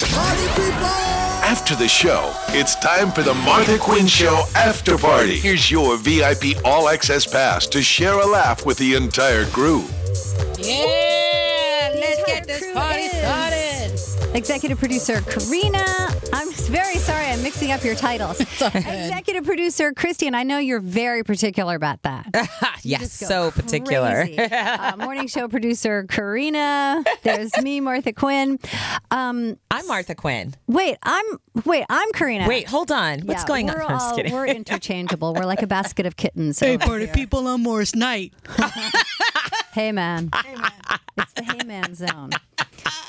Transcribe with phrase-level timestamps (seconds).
[0.00, 5.38] After the show, it's time for the Martha Quinn Show after party.
[5.38, 9.84] Here's your VIP all access pass to share a laugh with the entire crew.
[10.58, 13.57] Yeah, let's get this party started.
[14.34, 15.84] Executive producer Karina.
[16.32, 18.40] I'm very sorry I'm mixing up your titles.
[18.40, 22.26] Executive producer Christy, and I know you're very particular about that.
[22.82, 24.28] yes, so particular.
[24.38, 27.02] uh, morning show producer Karina.
[27.22, 28.58] There's me, Martha Quinn.
[29.10, 30.54] Um, I'm Martha Quinn.
[30.66, 31.24] Wait, I'm
[31.64, 32.46] wait, I'm Karina.
[32.46, 33.20] Wait, hold on.
[33.20, 33.76] What's Yeah, going on?
[33.76, 34.32] we're I'm just all- kidding.
[34.32, 35.34] We're interchangeable.
[35.34, 36.60] We're like a basket of kittens.
[36.60, 37.14] Hey, over party here.
[37.14, 38.34] people on Morris Night.
[39.72, 40.30] Hey man.
[40.44, 40.70] Hey man.
[41.16, 42.30] It's the Hey Man Zone.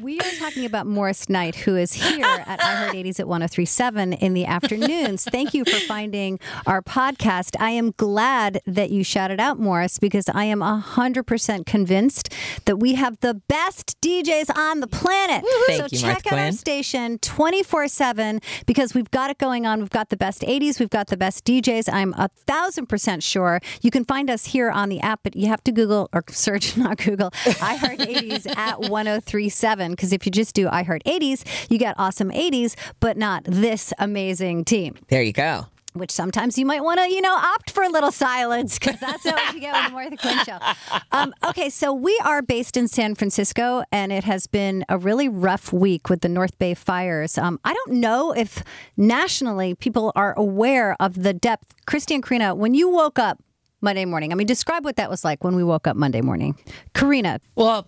[0.00, 4.32] We are talking about Morris Knight, who is here at iHeart 80s at 1037 in
[4.32, 5.24] the afternoons.
[5.24, 7.56] Thank you for finding our podcast.
[7.60, 12.32] I am glad that you shouted out Morris because I am 100% convinced
[12.64, 15.44] that we have the best DJs on the planet.
[15.66, 19.66] Thank so you, check Martha out our station 24 7 because we've got it going
[19.66, 19.80] on.
[19.80, 21.92] We've got the best 80s, we've got the best DJs.
[21.92, 23.60] I'm a thousand percent sure.
[23.82, 26.76] You can find us here on the app, but you have to Google or search,
[26.78, 31.94] not Google, iHeart 80s at 1037 because if you just do iHeart 80s, you get
[31.98, 34.94] awesome 80s, but not this amazing team.
[35.08, 35.66] There you go.
[35.94, 39.26] Which sometimes you might want to, you know, opt for a little silence because that's
[39.26, 40.58] not what you get with the Martha Quinn show.
[41.12, 45.28] Um, okay, so we are based in San Francisco, and it has been a really
[45.28, 47.36] rough week with the North Bay fires.
[47.36, 48.62] Um, I don't know if
[48.96, 51.74] nationally people are aware of the depth.
[51.86, 53.42] Christy and Karina, when you woke up
[53.82, 56.56] Monday morning, I mean, describe what that was like when we woke up Monday morning.
[56.94, 57.86] Karina, Well,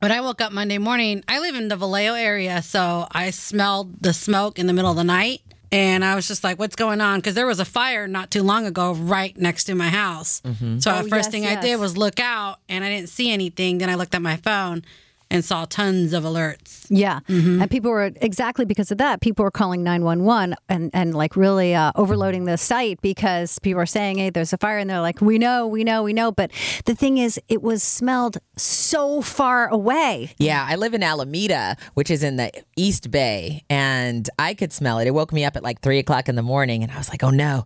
[0.00, 4.02] when I woke up Monday morning, I live in the Vallejo area, so I smelled
[4.02, 5.42] the smoke in the middle of the night.
[5.72, 7.18] And I was just like, what's going on?
[7.18, 10.40] Because there was a fire not too long ago right next to my house.
[10.42, 10.78] Mm-hmm.
[10.78, 11.58] So Oh, the first yes, thing yes.
[11.58, 13.78] I did was look out and I didn't see anything.
[13.78, 14.84] Then I looked at my phone
[15.30, 16.86] and saw tons of alerts.
[16.88, 17.20] Yeah.
[17.28, 21.74] And people were exactly because of that, people were calling 911 and, and like really
[21.74, 24.78] uh, overloading the site because people were saying, hey, there's a fire.
[24.78, 26.30] And they're like, we know, we know, we know.
[26.30, 26.50] But
[26.84, 30.34] the thing is, it was smelled so far away.
[30.38, 34.98] Yeah, I live in Alameda, which is in the East Bay, and I could smell
[34.98, 35.06] it.
[35.06, 37.22] It woke me up at like three o'clock in the morning, and I was like,
[37.22, 37.64] "Oh no,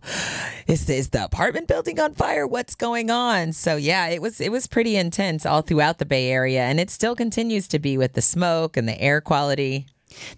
[0.67, 2.45] is is the apartment building on fire?
[2.45, 6.29] What's going on?" So yeah, it was it was pretty intense all throughout the Bay
[6.29, 9.85] Area, and it still continues to be with the smoke and the air quality.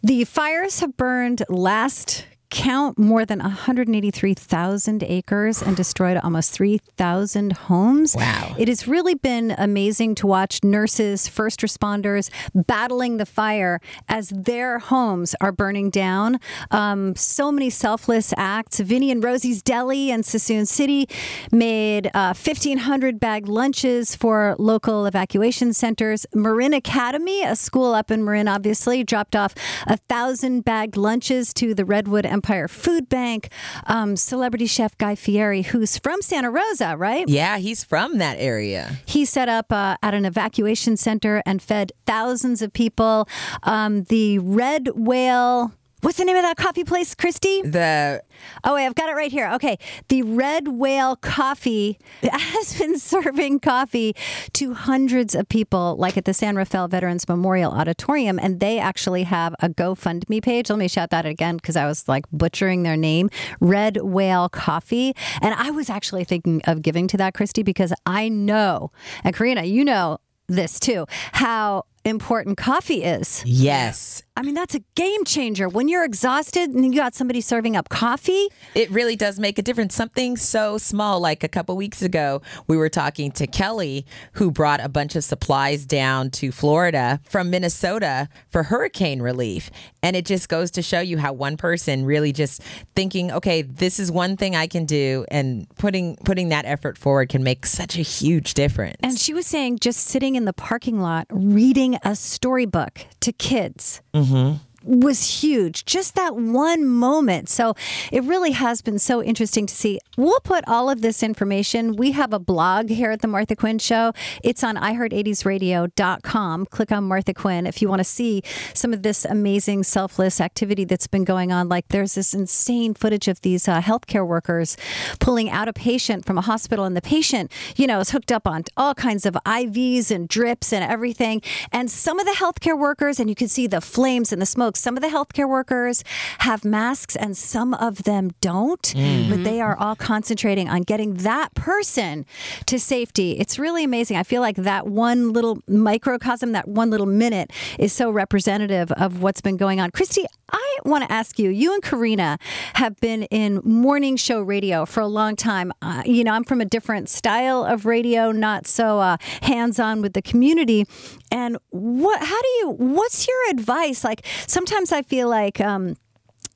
[0.03, 8.16] The fires have burned last count more than 183,000 acres and destroyed almost 3,000 homes.
[8.16, 8.56] Wow.
[8.59, 14.78] It has really been amazing to watch nurses, first responders battling the fire as their
[14.78, 16.40] homes are burning down.
[16.69, 18.80] Um, so many selfless acts.
[18.80, 21.09] Vinny and Rosie's Deli in Suisun City
[21.52, 26.28] made uh, 1,500 bag lunches for local evacuation centers.
[26.36, 29.56] Marin Academy, a school up in Marin, obviously, dropped off
[29.88, 33.50] a thousand bag lunches to the Redwood Empire Food Bank.
[33.88, 37.28] Um, celebrity chef Guy Fieri, who's from Santa Rosa, right?
[37.28, 38.98] Yeah, he's from that area.
[39.06, 43.28] He set up uh, at an evacuation center and fed thousands of people.
[43.64, 45.72] Um, the Red Whale.
[46.03, 47.62] What's the name of that coffee place, Christy?
[47.62, 48.22] The
[48.66, 49.50] Oh, wait, I've got it right here.
[49.53, 49.80] Okay.
[50.09, 54.13] The Red Whale Coffee has been serving coffee
[54.52, 58.38] to hundreds of people, like at the San Rafael Veterans Memorial Auditorium.
[58.38, 60.69] And they actually have a GoFundMe page.
[60.69, 63.30] Let me shout that again because I was like butchering their name
[63.62, 65.16] Red Whale Coffee.
[65.42, 68.92] And I was actually thinking of giving to that, Christy, because I know,
[69.24, 70.18] and Karina, you know
[70.50, 73.44] this too, how important coffee is.
[73.46, 75.69] yes, I mean, that's a game changer.
[75.69, 79.62] When you're exhausted and you got somebody serving up coffee, It really does make a
[79.62, 79.94] difference.
[79.94, 84.80] Something so small, like a couple weeks ago, we were talking to Kelly, who brought
[84.83, 89.69] a bunch of supplies down to Florida from Minnesota for hurricane relief.
[90.01, 92.63] And it just goes to show you how one person really just
[92.95, 97.30] thinking, okay, this is one thing I can do, and putting putting that effort forward
[97.30, 98.98] can make such a huge difference.
[99.04, 104.01] And she was saying just sitting in the parking lot reading a storybook to kids.
[104.13, 104.57] Mm-hmm.
[104.83, 105.85] Was huge.
[105.85, 107.50] Just that one moment.
[107.50, 107.75] So
[108.12, 110.00] it really has been so interesting to see.
[110.18, 111.95] We'll put all of this information.
[111.95, 114.13] We have a blog here at the Martha Quinn Show.
[114.44, 116.65] It's on iHeart80sRadio.com.
[116.68, 118.44] Click on Martha Quinn if you want to see
[118.74, 121.69] some of this amazing selfless activity that's been going on.
[121.69, 124.77] Like there's this insane footage of these uh, healthcare workers
[125.19, 128.47] pulling out a patient from a hospital, and the patient, you know, is hooked up
[128.47, 131.41] on all kinds of IVs and drips and everything.
[131.71, 134.73] And some of the healthcare workers, and you can see the flames and the smoke,
[134.75, 136.04] some of the healthcare workers
[136.40, 138.94] have masks and some of them don't,
[139.30, 142.25] but they are all concentrating on getting that person
[142.66, 143.34] to safety.
[143.34, 144.18] It's really amazing.
[144.18, 149.22] I feel like that one little microcosm, that one little minute is so representative of
[149.22, 149.92] what's been going on.
[149.92, 152.38] Christy, I want to ask you, you and Karina
[152.76, 155.72] have been in morning show radio for a long time.
[155.81, 160.02] Uh, you know, I'm from a different style of radio, not so uh, hands on
[160.02, 160.86] with the community.
[161.31, 164.04] And what, how do you, what's your advice?
[164.04, 164.26] Like
[164.65, 165.98] sometimes I feel like, um,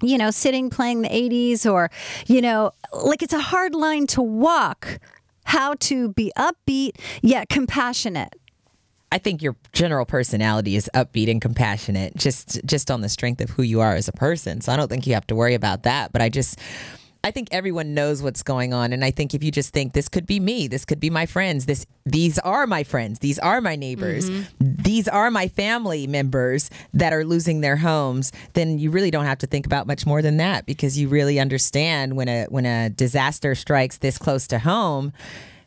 [0.01, 1.91] you know, sitting playing the 80s or,
[2.25, 4.99] you know, like it's a hard line to walk
[5.43, 8.33] how to be upbeat yet compassionate.
[9.11, 13.49] I think your general personality is upbeat and compassionate, just just on the strength of
[13.51, 14.59] who you are as a person.
[14.61, 16.11] So I don't think you have to worry about that.
[16.11, 16.59] But I just
[17.23, 20.07] I think everyone knows what's going on, and I think if you just think this
[20.07, 23.59] could be me, this could be my friends, this these are my friends, these are
[23.59, 24.29] my neighbors,
[24.87, 29.39] these are my family members that are losing their homes, then you really don't have
[29.39, 32.89] to think about much more than that because you really understand when a when a
[32.89, 35.11] disaster strikes this close to home,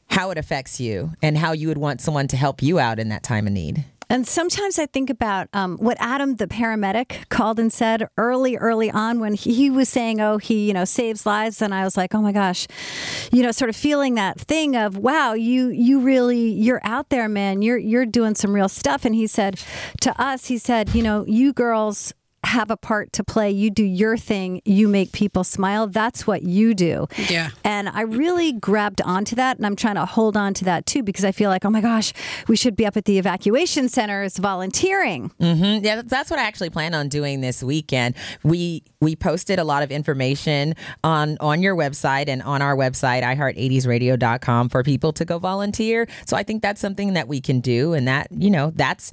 [0.08, 3.10] how it affects you and how you would want someone to help you out in
[3.10, 3.84] that time of need.
[4.10, 8.90] And sometimes I think about um, what Adam, the paramedic, called and said early, early
[8.90, 11.96] on when he, he was saying, "Oh, he you know saves lives," and I was
[11.96, 12.66] like, "Oh my gosh,"
[13.30, 17.28] you know, sort of feeling that thing of, "Wow, you you really you're out there,
[17.28, 17.62] man.
[17.62, 19.60] You're you're doing some real stuff." And he said
[20.00, 22.12] to us, he said, "You know, you girls."
[22.44, 23.50] Have a part to play.
[23.50, 24.62] You do your thing.
[24.64, 25.86] You make people smile.
[25.86, 27.06] That's what you do.
[27.28, 27.50] Yeah.
[27.64, 31.02] And I really grabbed onto that and I'm trying to hold on to that too
[31.02, 32.12] because I feel like, oh my gosh,
[32.48, 35.30] we should be up at the evacuation centers volunteering.
[35.40, 38.14] Mm, Yeah, that's what I actually plan on doing this weekend.
[38.42, 43.22] We we posted a lot of information on on your website and on our website
[43.22, 46.06] iheart80sradio.com for people to go volunteer.
[46.26, 49.12] So I think that's something that we can do and that, you know, that's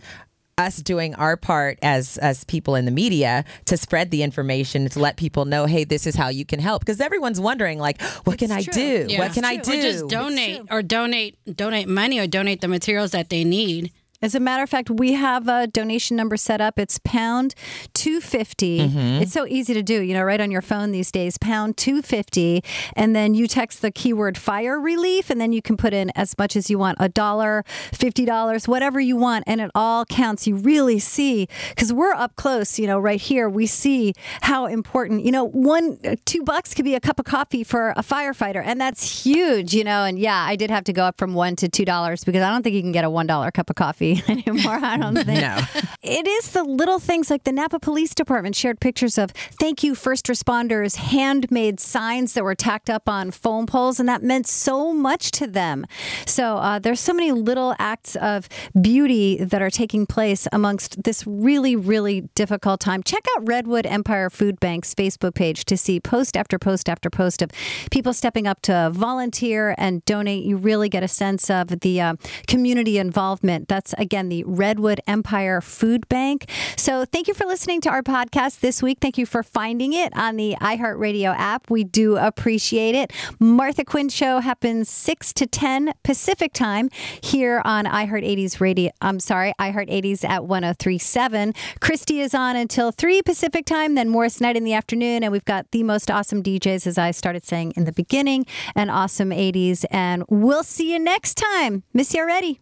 [0.58, 5.00] us doing our part as as people in the media to spread the information to
[5.00, 6.82] let people know hey this is how you can help.
[6.82, 9.06] Because everyone's wondering like what can i do?
[9.08, 9.20] Yeah.
[9.20, 13.12] what can i do Or just donate or donate donate money or donate the materials
[13.12, 13.92] that they need.
[14.20, 16.80] As a matter of fact, we have a donation number set up.
[16.80, 17.54] It's pound
[17.94, 18.80] 250.
[19.22, 22.64] It's so easy to do, you know, right on your phone these days, pound 250.
[22.96, 26.36] And then you text the keyword fire relief, and then you can put in as
[26.40, 29.44] much as you want a dollar, $50, whatever you want.
[29.46, 30.48] And it all counts.
[30.48, 35.26] You really see, because we're up close, you know, right here, we see how important,
[35.26, 38.64] you know, one, uh, two bucks could be a cup of coffee for a firefighter.
[38.66, 40.06] And that's huge, you know.
[40.06, 42.50] And yeah, I did have to go up from one to two dollars because I
[42.50, 44.80] don't think you can get a one dollar cup of coffee anymore.
[44.82, 45.42] I don't think.
[45.42, 45.60] No.
[46.04, 49.94] It is the little things like the Napa Police Department shared pictures of thank you
[49.94, 54.94] first responders handmade signs that were tacked up on phone poles, and that meant so
[54.94, 55.86] much to them.
[56.26, 58.48] So uh, there's so many little acts of
[58.80, 63.04] beauty that are taking place amongst this really, really difficult time.
[63.04, 67.42] Check out Redwood Empire Food Bank's Facebook page to see post after post after post
[67.42, 67.52] of
[67.92, 70.46] people stepping up to volunteer and donate.
[70.46, 72.16] You really get a sense of the uh,
[72.48, 73.68] community involvement.
[73.68, 76.50] That's again the Redwood Empire Food Bank.
[76.76, 79.00] So thank you for listening to our podcast this week.
[79.02, 81.70] Thank you for finding it on the iHeartRadio app.
[81.70, 83.12] We do appreciate it.
[83.40, 86.90] Martha Quinn Show happens 6 to 10 Pacific time
[87.22, 88.92] here on iHeart 80s Radio.
[89.02, 91.54] I'm sorry, iHeart 80s at 1037.
[91.80, 95.24] Christy is on until 3 Pacific time, then Morris Night in the afternoon.
[95.24, 98.92] And we've got the most awesome DJs, as I started saying in the beginning, and
[98.92, 99.86] awesome 80s.
[99.92, 101.84] And we'll see you next time.
[101.94, 102.62] Miss you already.